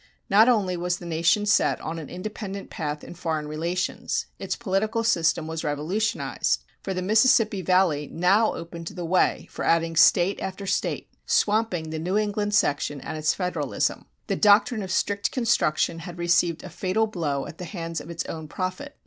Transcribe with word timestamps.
Not 0.31 0.49
only 0.49 0.75
was 0.75 0.97
the 0.97 1.05
nation 1.05 1.45
set 1.45 1.79
on 1.79 1.99
an 1.99 2.09
independent 2.09 2.71
path 2.71 3.03
in 3.03 3.13
foreign 3.13 3.47
relations; 3.47 4.25
its 4.39 4.55
political 4.55 5.03
system 5.03 5.45
was 5.45 5.63
revolutionized, 5.63 6.63
for 6.81 6.91
the 6.91 7.03
Mississippi 7.03 7.61
Valley 7.61 8.09
now 8.11 8.55
opened 8.55 8.87
the 8.87 9.05
way 9.05 9.47
for 9.51 9.63
adding 9.63 9.95
State 9.95 10.41
after 10.41 10.65
State, 10.65 11.11
swamping 11.27 11.91
the 11.91 11.99
New 11.99 12.17
England 12.17 12.55
section 12.55 12.99
and 12.99 13.15
its 13.15 13.35
Federalism. 13.35 14.07
The 14.25 14.35
doctrine 14.35 14.81
of 14.81 14.89
strict 14.91 15.29
construction 15.29 15.99
had 15.99 16.17
received 16.17 16.63
a 16.63 16.69
fatal 16.71 17.05
blow 17.05 17.45
at 17.45 17.59
the 17.59 17.65
hands 17.65 18.01
of 18.01 18.09
its 18.09 18.25
own 18.25 18.47
prophet. 18.47 18.97